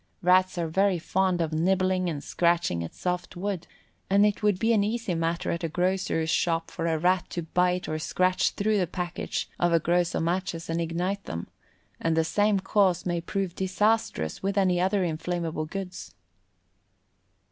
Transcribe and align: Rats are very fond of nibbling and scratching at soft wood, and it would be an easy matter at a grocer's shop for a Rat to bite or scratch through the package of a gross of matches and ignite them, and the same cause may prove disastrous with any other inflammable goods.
Rats 0.23 0.57
are 0.57 0.67
very 0.67 0.97
fond 0.97 1.41
of 1.41 1.53
nibbling 1.53 2.09
and 2.09 2.23
scratching 2.23 2.83
at 2.83 2.95
soft 2.95 3.37
wood, 3.37 3.67
and 4.09 4.25
it 4.25 4.41
would 4.41 4.57
be 4.57 4.73
an 4.73 4.83
easy 4.83 5.13
matter 5.13 5.51
at 5.51 5.63
a 5.63 5.69
grocer's 5.69 6.31
shop 6.31 6.71
for 6.71 6.87
a 6.87 6.97
Rat 6.97 7.29
to 7.29 7.43
bite 7.43 7.87
or 7.87 7.99
scratch 7.99 8.49
through 8.53 8.79
the 8.79 8.87
package 8.87 9.47
of 9.59 9.71
a 9.73 9.79
gross 9.79 10.15
of 10.15 10.23
matches 10.23 10.71
and 10.71 10.81
ignite 10.81 11.25
them, 11.25 11.47
and 11.99 12.17
the 12.17 12.23
same 12.23 12.59
cause 12.59 13.05
may 13.05 13.21
prove 13.21 13.53
disastrous 13.53 14.41
with 14.41 14.57
any 14.57 14.81
other 14.81 15.03
inflammable 15.03 15.65
goods. 15.67 16.15